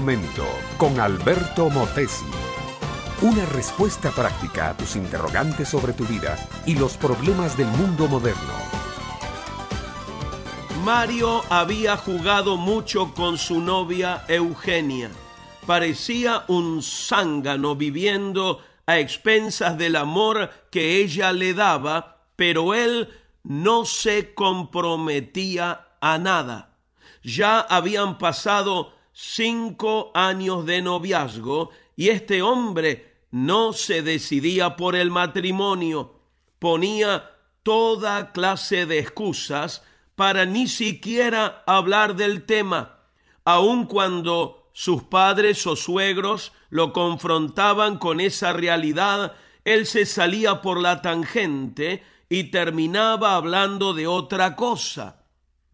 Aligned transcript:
momento 0.00 0.46
con 0.76 1.00
Alberto 1.00 1.68
Motesi. 1.70 2.24
Una 3.20 3.44
respuesta 3.46 4.12
práctica 4.12 4.70
a 4.70 4.76
tus 4.76 4.94
interrogantes 4.94 5.70
sobre 5.70 5.92
tu 5.92 6.04
vida 6.04 6.38
y 6.66 6.76
los 6.76 6.96
problemas 6.96 7.56
del 7.56 7.66
mundo 7.66 8.06
moderno. 8.06 8.54
Mario 10.84 11.42
había 11.50 11.96
jugado 11.96 12.56
mucho 12.56 13.12
con 13.12 13.38
su 13.38 13.60
novia 13.60 14.24
Eugenia. 14.28 15.10
Parecía 15.66 16.44
un 16.46 16.80
zángano 16.80 17.74
viviendo 17.74 18.62
a 18.86 19.00
expensas 19.00 19.76
del 19.76 19.96
amor 19.96 20.48
que 20.70 20.98
ella 20.98 21.32
le 21.32 21.54
daba, 21.54 22.22
pero 22.36 22.72
él 22.72 23.08
no 23.42 23.84
se 23.84 24.32
comprometía 24.32 25.88
a 26.00 26.18
nada. 26.18 26.76
Ya 27.24 27.58
habían 27.58 28.16
pasado 28.18 28.96
cinco 29.20 30.12
años 30.14 30.64
de 30.64 30.80
noviazgo 30.80 31.70
y 31.96 32.10
este 32.10 32.40
hombre 32.40 33.16
no 33.32 33.72
se 33.72 34.02
decidía 34.02 34.76
por 34.76 34.94
el 34.94 35.10
matrimonio. 35.10 36.20
Ponía 36.60 37.28
toda 37.64 38.30
clase 38.30 38.86
de 38.86 39.00
excusas 39.00 39.82
para 40.14 40.44
ni 40.44 40.68
siquiera 40.68 41.64
hablar 41.66 42.14
del 42.14 42.44
tema, 42.46 43.00
aun 43.44 43.86
cuando 43.86 44.70
sus 44.72 45.02
padres 45.02 45.66
o 45.66 45.74
suegros 45.74 46.52
lo 46.70 46.92
confrontaban 46.92 47.98
con 47.98 48.20
esa 48.20 48.52
realidad, 48.52 49.34
él 49.64 49.86
se 49.86 50.06
salía 50.06 50.62
por 50.62 50.80
la 50.80 51.02
tangente 51.02 52.04
y 52.28 52.44
terminaba 52.44 53.34
hablando 53.34 53.94
de 53.94 54.06
otra 54.06 54.54
cosa. 54.54 55.24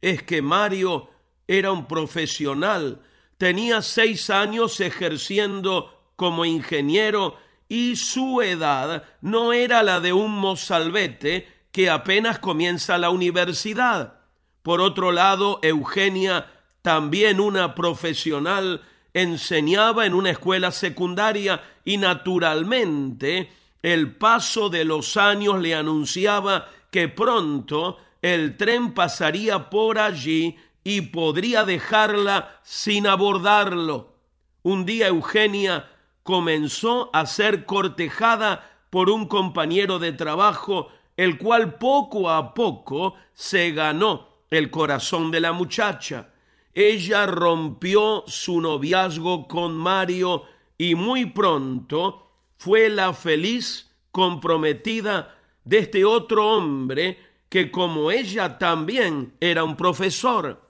Es 0.01 0.23
que 0.23 0.41
Mario 0.41 1.11
era 1.47 1.73
un 1.73 1.87
profesional, 1.87 3.03
tenía 3.45 3.83
seis 3.83 4.31
años 4.31 4.81
ejerciendo 4.81 6.01
como 6.17 6.47
ingeniero 6.47 7.37
y 7.69 7.95
su 7.97 8.41
edad 8.41 9.05
no 9.21 9.53
era 9.53 9.83
la 9.83 10.01
de 10.01 10.15
un 10.15 10.31
mozalbete 10.35 11.47
que 11.71 11.91
apenas 11.91 12.39
comienza 12.39 12.97
la 12.97 13.11
universidad. 13.11 14.21
Por 14.63 14.81
otro 14.81 15.13
lado, 15.13 15.61
Eugenia, 15.63 16.47
también 16.81 17.39
una 17.39 17.75
profesional, 17.75 18.81
enseñaba 19.13 20.07
en 20.07 20.15
una 20.15 20.31
escuela 20.31 20.71
secundaria 20.71 21.61
y 21.85 21.99
naturalmente 21.99 23.53
el 23.83 24.17
paso 24.17 24.71
de 24.71 24.87
los 24.87 25.19
años 25.19 25.61
le 25.61 25.75
anunciaba 25.75 26.71
que 26.91 27.09
pronto 27.09 27.99
el 28.23 28.57
tren 28.57 28.95
pasaría 28.95 29.69
por 29.69 29.99
allí 29.99 30.57
y 30.85 31.01
podría 31.01 31.65
dejarla 31.65 32.61
sin 32.63 33.07
abordarlo. 33.07 34.15
Un 34.63 34.85
día 34.85 35.09
Eugenia 35.09 35.91
comenzó 36.23 37.11
a 37.13 37.27
ser 37.27 37.65
cortejada 37.65 38.71
por 38.91 39.11
un 39.11 39.27
compañero 39.27 39.99
de 39.99 40.13
trabajo, 40.13 40.89
el 41.17 41.39
cual 41.39 41.79
poco 41.79 42.31
a 42.31 42.55
poco 42.55 43.15
se 43.33 43.73
ganó 43.73 44.29
el 44.51 44.71
corazón 44.71 45.31
de 45.31 45.41
la 45.41 45.53
muchacha. 45.53 46.31
Ella 46.75 47.27
rompió 47.27 48.25
su 48.27 48.61
noviazgo 48.61 49.49
con 49.49 49.75
Mario 49.77 50.45
y 50.77 50.95
muy 50.95 51.27
pronto 51.27 52.31
fue 52.57 52.89
la 52.89 53.13
feliz 53.13 53.91
comprometida 54.11 55.37
de 55.65 55.79
este 55.79 56.05
otro 56.05 56.57
hombre 56.57 57.19
que 57.49 57.71
como 57.71 58.11
ella 58.11 58.59
también 58.59 59.35
era 59.41 59.65
un 59.65 59.77
profesor. 59.77 60.64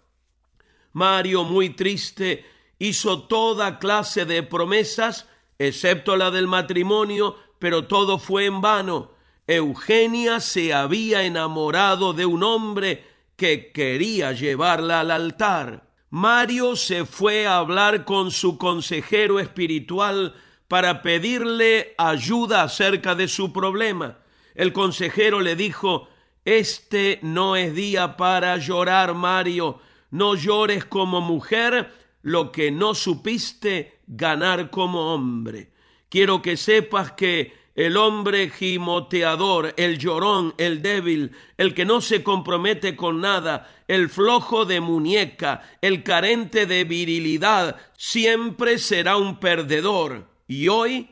Mario, 0.95 1.42
muy 1.42 1.70
triste, 1.70 2.47
hizo 2.78 3.25
toda 3.25 3.81
clase 3.81 4.25
de 4.25 4.44
promesas, 4.44 5.28
excepto 5.59 6.16
la 6.16 6.31
del 6.31 6.47
matrimonio, 6.47 7.37
pero 7.59 7.87
todo 7.87 8.19
fue 8.19 8.47
en 8.47 8.60
vano. 8.60 9.10
Eugenia 9.49 10.38
se 10.38 10.72
había 10.72 11.25
enamorado 11.25 12.12
de 12.12 12.27
un 12.27 12.44
hombre 12.44 13.04
que 13.37 13.72
quería 13.72 14.33
llevarla 14.33 15.00
al 15.00 15.10
altar. 15.10 15.91
Mario 16.10 16.77
se 16.77 17.04
fue 17.04 17.49
a 17.49 17.56
hablar 17.56 18.04
con 18.04 18.31
su 18.31 18.56
consejero 18.56 19.41
espiritual 19.41 20.37
para 20.69 21.03
pedirle 21.03 21.94
ayuda 21.99 22.62
acerca 22.62 23.16
de 23.16 23.27
su 23.27 23.53
problema. 23.53 24.19
El 24.54 24.72
consejero 24.72 25.41
le 25.41 25.56
dijo, 25.56 26.09
Este 26.44 27.19
no 27.22 27.56
es 27.56 27.75
día 27.75 28.16
para 28.16 28.56
llorar, 28.59 29.15
Mario 29.15 29.81
no 30.14 30.36
llores 30.36 30.84
como 30.84 31.20
mujer 31.20 31.92
lo 32.22 32.52
que 32.52 32.70
no 32.70 32.94
supiste 32.94 33.98
ganar 34.06 34.70
como 34.70 35.12
hombre. 35.12 35.72
Quiero 36.08 36.41
que 36.41 36.56
sepas 36.56 37.10
que 37.10 37.52
el 37.75 37.97
hombre 37.97 38.48
gimoteador, 38.48 39.74
el 39.76 39.98
llorón, 39.98 40.54
el 40.56 40.82
débil, 40.82 41.32
el 41.58 41.74
que 41.74 41.84
no 41.84 42.00
se 42.00 42.22
compromete 42.22 42.94
con 42.94 43.20
nada, 43.20 43.69
el 43.88 44.08
flojo 44.08 44.64
de 44.64 44.78
muñeca, 44.78 45.62
el 45.80 46.04
carente 46.04 46.66
de 46.66 46.84
virilidad, 46.84 47.76
siempre 47.97 48.78
será 48.78 49.16
un 49.16 49.41
perdedor. 49.41 50.28
Y 50.47 50.69
hoy 50.69 51.08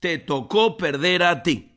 te 0.00 0.16
tocó 0.16 0.78
perder 0.78 1.22
a 1.22 1.42
ti. 1.42 1.72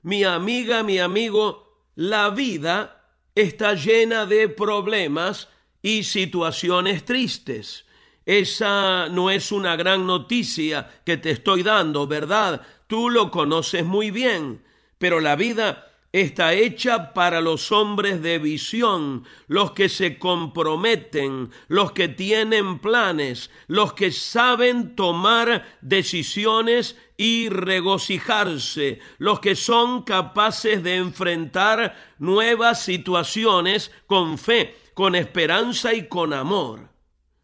Mi 0.00 0.24
amiga, 0.24 0.82
mi 0.82 1.00
amigo, 1.00 1.82
la 1.96 2.30
vida 2.30 3.12
está 3.34 3.74
llena 3.74 4.24
de 4.24 4.48
problemas 4.48 5.50
y 5.82 6.04
situaciones 6.04 7.04
tristes. 7.04 7.84
Esa 8.26 9.08
no 9.08 9.30
es 9.30 9.52
una 9.52 9.74
gran 9.76 10.06
noticia 10.06 11.00
que 11.04 11.16
te 11.16 11.30
estoy 11.30 11.62
dando, 11.62 12.06
¿verdad? 12.06 12.62
Tú 12.86 13.08
lo 13.08 13.30
conoces 13.30 13.84
muy 13.84 14.10
bien, 14.10 14.62
pero 14.98 15.20
la 15.20 15.34
vida 15.34 15.88
está 16.12 16.54
hecha 16.54 17.12
para 17.12 17.40
los 17.40 17.70
hombres 17.70 18.22
de 18.22 18.38
visión, 18.38 19.24
los 19.46 19.72
que 19.72 19.88
se 19.88 20.18
comprometen, 20.18 21.50
los 21.68 21.92
que 21.92 22.08
tienen 22.08 22.78
planes, 22.78 23.50
los 23.66 23.92
que 23.92 24.10
saben 24.10 24.96
tomar 24.96 25.78
decisiones 25.82 26.96
y 27.16 27.48
regocijarse, 27.48 29.00
los 29.18 29.40
que 29.40 29.54
son 29.54 30.02
capaces 30.02 30.82
de 30.82 30.96
enfrentar 30.96 31.96
nuevas 32.18 32.82
situaciones 32.82 33.90
con 34.06 34.38
fe, 34.38 34.76
con 34.98 35.14
esperanza 35.14 35.94
y 35.94 36.08
con 36.08 36.32
amor. 36.32 36.88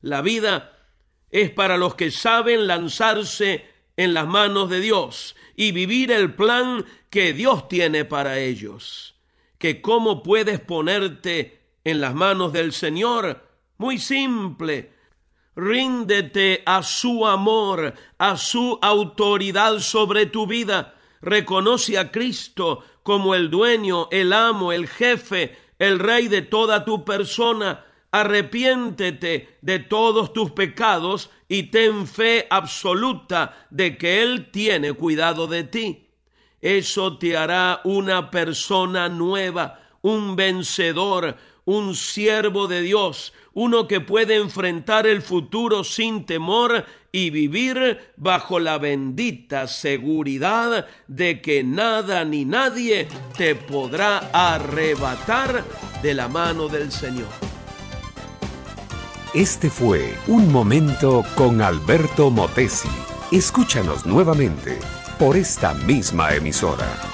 La 0.01 0.23
vida 0.23 0.77
es 1.31 1.51
para 1.51 1.77
los 1.77 1.95
que 1.95 2.11
saben 2.11 2.67
lanzarse 2.67 3.65
en 3.97 4.13
las 4.13 4.27
manos 4.27 4.69
de 4.71 4.81
Dios 4.81 5.37
y 5.55 5.71
vivir 5.71 6.11
el 6.11 6.35
plan 6.35 6.85
que 7.11 7.33
Dios 7.33 7.69
tiene 7.69 8.05
para 8.05 8.41
ellos. 8.41 9.15
Que 9.57 9.81
cómo 9.81 10.25
puedes 10.25 10.59
ponerte 10.59 11.61
en 11.85 12.01
las 12.01 12.13
manos 12.13 12.53
del 12.53 12.73
Señor? 12.73 13.47
Muy 13.79 13.99
simple. 13.99 14.91
Ríndete 15.55 16.65
a 16.67 16.83
su 16.83 17.25
amor, 17.25 17.95
a 18.19 18.37
su 18.37 18.81
autoridad 18.83 19.79
sobre 19.79 20.27
tu 20.27 20.49
vida. 20.49 20.97
Reconoce 21.23 21.99
a 21.99 22.11
Cristo 22.11 22.83
como 23.05 23.37
el 23.37 23.49
dueño, 23.49 24.09
el 24.11 24.33
amo, 24.33 24.73
el 24.73 24.89
jefe, 24.89 25.57
el 25.79 25.99
rey 25.99 26.29
de 26.29 26.43
toda 26.43 26.85
tu 26.85 27.05
persona. 27.05 27.85
Arrepiéntete 28.11 29.59
de 29.61 29.79
todos 29.81 30.33
tus 30.33 30.53
pecados 30.53 31.31
y 31.49 31.65
ten 31.65 32.07
fe 32.07 32.47
absoluta 32.49 33.67
de 33.71 33.99
que 33.99 34.23
Él 34.23 34.51
tiene 34.53 34.93
cuidado 34.93 35.47
de 35.47 35.65
ti. 35.65 36.09
Eso 36.61 37.19
te 37.19 37.37
hará 37.37 37.81
una 37.85 38.31
persona 38.31 39.09
nueva, 39.09 39.81
un 40.01 40.37
vencedor, 40.37 41.37
un 41.65 41.95
siervo 41.95 42.67
de 42.69 42.83
Dios, 42.83 43.33
uno 43.53 43.87
que 43.89 44.01
puede 44.01 44.37
enfrentar 44.37 45.07
el 45.07 45.23
futuro 45.23 45.85
sin 45.85 46.27
temor 46.27 46.85
y 47.13 47.31
vivir 47.31 48.13
bajo 48.17 48.59
la 48.59 48.79
bendita 48.79 49.69
seguridad 49.69 50.87
de 51.07 51.41
que 51.41 51.63
nada 51.63 52.25
ni 52.25 52.45
nadie 52.45 53.09
te 53.37 53.55
podrá 53.55 54.31
arrebatar 54.33 55.65
de 56.03 56.15
la 56.15 56.29
mano 56.29 56.69
del 56.69 56.91
Señor. 56.91 57.29
Este 59.33 59.71
fue 59.71 60.15
Un 60.27 60.53
Momento 60.53 61.25
con 61.35 61.61
Alberto 61.61 62.31
Motesi. 62.31 62.89
Escúchanos 63.33 64.07
nuevamente 64.07 64.79
por 65.19 65.37
esta 65.37 65.75
misma 65.75 66.35
emisora. 66.35 67.14